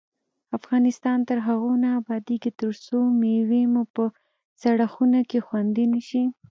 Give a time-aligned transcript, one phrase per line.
[0.57, 4.03] افغانستان تر هغو نه ابادیږي، ترڅو مېوې مو په
[4.61, 6.23] سړه خونه کې خوندي نشي.